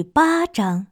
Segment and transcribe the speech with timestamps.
[0.00, 0.86] 第八章。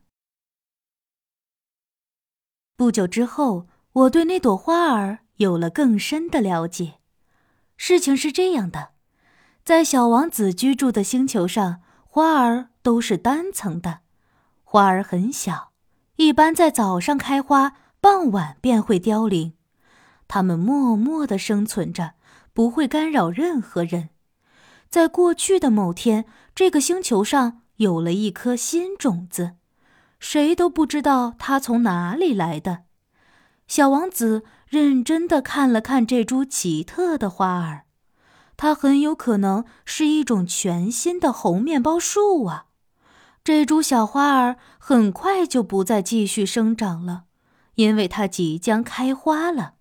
[2.77, 6.99] 不久之后，我对那朵花儿有了更深的了解。
[7.79, 8.91] 事情是这样的，
[9.65, 14.01] 在小王子居住的星球上，花儿都是单层的，
[14.63, 15.73] 花儿很小，
[16.17, 19.55] 一般在早上开花，傍晚便会凋零。
[20.27, 22.13] 它们默默的生存着，
[22.53, 24.11] 不会干扰任何人。
[24.91, 29.53] 在过去的某天，这个星球上有了一颗新种子，
[30.21, 32.85] 谁都不知道它从哪里来的。
[33.67, 37.85] 小王子认真的看了看这株奇特的花儿，
[38.57, 42.67] 它很有可能是一种全新的红面包树啊！
[43.45, 47.25] 这株小花儿很快就不再继续生长了，
[47.77, 49.75] 因为它即将开花了。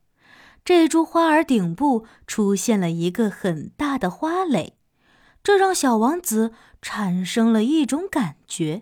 [0.63, 4.77] 这株花儿顶部出现了一个很大的花蕾，
[5.47, 6.51] 这让小王子
[6.81, 8.81] 产生了一种感觉，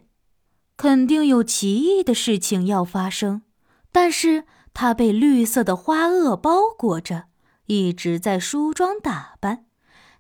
[0.76, 3.44] 肯定有奇异的事情要发生。
[3.92, 7.26] 但是他被绿色的花萼包裹着，
[7.68, 9.66] 一直在梳妆打扮。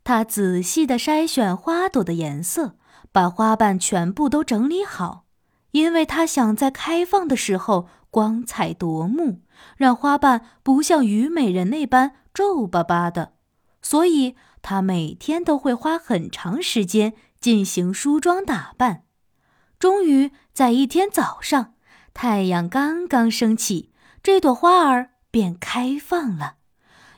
[0.03, 2.75] 他仔细地筛选花朵的颜色，
[3.11, 5.25] 把花瓣全部都整理好，
[5.71, 9.41] 因为他想在开放的时候光彩夺目。
[9.77, 13.33] 让花瓣不像虞美人那般皱巴巴的，
[13.81, 14.35] 所以
[14.67, 19.03] 她每天都会花很长时间进行梳妆打扮。
[19.77, 21.75] 终于在一天早上，
[22.15, 23.91] 太阳刚刚升起，
[24.23, 26.55] 这朵花儿便开放了。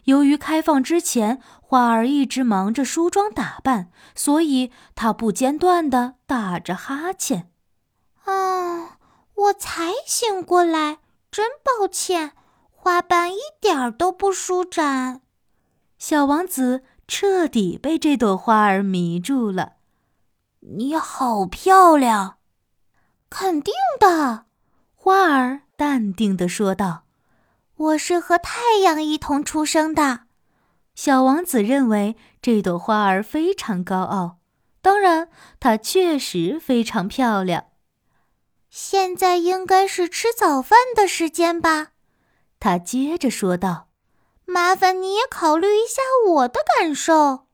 [0.04, 7.50] 由于开放之前花儿一直忙着梳妆打扮，所以她不间断地打着哈欠。
[8.26, 8.98] 啊，
[9.36, 10.98] 我才醒过来。
[11.32, 12.34] 真抱歉，
[12.72, 15.22] 花瓣一点儿都不舒展。
[15.98, 19.74] 小王子彻底被这朵花儿迷住了。
[20.60, 22.38] 你好漂亮，
[23.30, 24.46] 肯定的。
[24.94, 27.06] 花儿淡定地说道
[27.78, 30.22] ：“我是和太阳一同出生的。”
[30.96, 34.40] 小王子认为这朵花儿非常高傲，
[34.82, 35.30] 当然，
[35.60, 37.68] 它确实非常漂亮。
[38.70, 41.90] 现在应该是吃早饭的时间吧，
[42.60, 43.87] 他接着说道
[44.48, 47.46] ：“麻烦你也考虑一下我的感受。”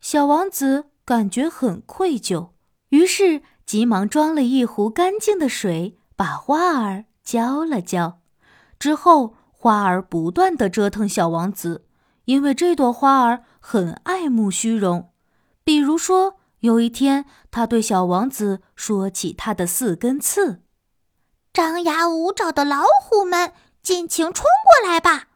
[0.00, 2.48] 小王子感觉很愧疚，
[2.88, 8.18] 于是急忙装了一壶干净的水，把花儿浇了浇。
[8.78, 11.86] 之后，花儿不断的折腾小王子，
[12.24, 15.12] 因为这朵花儿很爱慕虚荣，
[15.62, 16.38] 比如说。
[16.60, 20.62] 有一天，他对小王子说起他的四根刺
[21.52, 25.28] ：“张牙舞爪的老虎们，尽情冲过来吧！”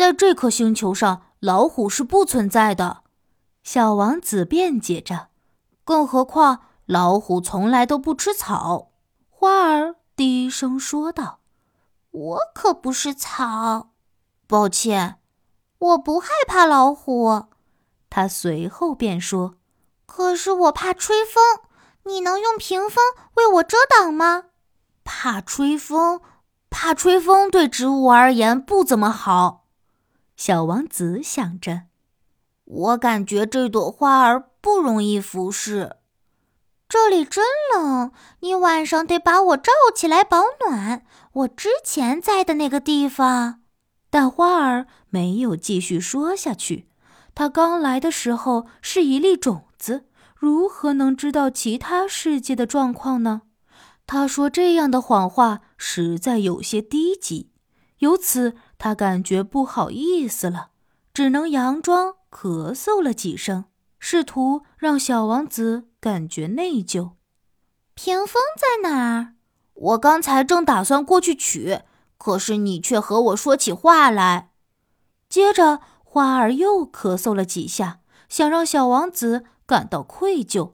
[0.00, 3.02] 在这颗星球上，老虎是不存在的。
[3.62, 5.28] 小王子辩解着。
[5.84, 8.92] 更何况，老虎从来都不吃草。
[9.28, 11.40] 花儿低声说道
[12.12, 13.90] ：“我可不是草。”
[14.48, 15.18] 抱歉，
[15.78, 17.48] 我不害怕老虎。
[18.08, 19.56] 他随后便说。
[20.06, 21.68] 可是我怕吹风，
[22.04, 24.44] 你能用屏风为我遮挡吗？
[25.04, 26.22] 怕吹风，
[26.70, 29.59] 怕吹风对植物而言不怎么好。
[30.40, 31.82] 小王子想着，
[32.64, 35.96] 我感觉这朵花儿不容易服侍。
[36.88, 41.04] 这里真冷，你晚上得把我罩起来保暖。
[41.32, 43.60] 我之前在的那个地方，
[44.08, 46.88] 但花儿没有继续说下去。
[47.34, 49.66] 它刚来的时候是一粒种。
[49.76, 53.42] 子如何能知道其他世界的状况呢？
[54.06, 57.50] 他说这样的谎话实在有些低级，
[57.98, 60.70] 由此他感觉不好意思了，
[61.12, 63.66] 只能佯装咳嗽了几声，
[63.98, 67.10] 试图让小王子感觉内疚。
[67.94, 69.34] 屏风在哪儿？
[69.74, 71.80] 我刚才正打算过去取，
[72.16, 74.50] 可是你却和我说起话来。
[75.28, 79.44] 接着，花儿又咳嗽了几下，想让小王子。
[79.66, 80.72] 感到愧疚，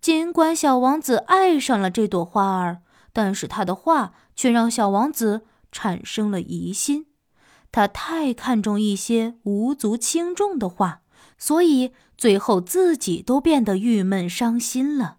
[0.00, 2.80] 尽管小王子爱上了这朵花儿，
[3.12, 7.08] 但是他的话却让小王子产生了疑心。
[7.74, 11.00] 他太看重一些无足轻重的话，
[11.36, 15.16] 所以最后自己都变得郁闷伤心了。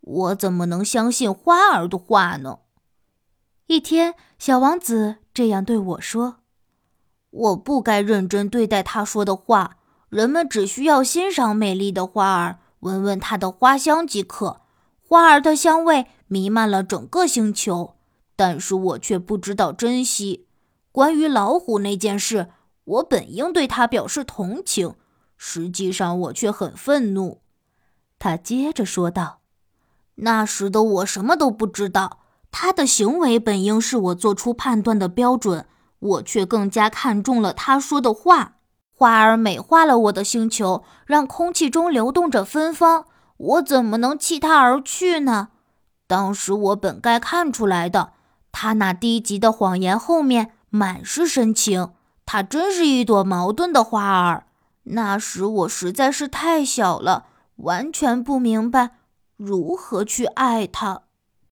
[0.00, 2.60] 我怎么能相信花儿的话呢？
[3.66, 6.36] 一天，小王子这样对我说
[7.30, 9.78] ：“我不该认真对待他说的话。”
[10.08, 14.60] 人们只需要欣赏美丽的花儿，闻闻它的花香即可。
[15.02, 17.96] 花儿的香味弥漫了整个星球，
[18.36, 20.46] 但是我却不知道珍惜。
[20.94, 22.50] 关于老虎那件事，
[22.84, 24.94] 我本应对他表示同情，
[25.36, 27.40] 实际上我却很愤怒。
[28.20, 29.40] 他接着说道
[30.22, 32.20] ：“那时的我什么都不知道，
[32.52, 35.66] 他的行为本应是我做出判断的标准，
[35.98, 38.58] 我却更加看重了他说的话。
[38.92, 43.06] 花儿美化了我的星球，让空气中流动着芬芳，
[43.36, 45.48] 我怎么能弃他而去呢？
[46.06, 48.12] 当时我本该看出来的，
[48.52, 51.92] 他那低级的谎言后面满是深情。
[52.26, 54.46] 它真是一朵矛盾的花儿。
[54.82, 57.26] 那时我实在是太小了，
[57.58, 58.90] 完全不明白
[59.36, 61.03] 如何去爱他。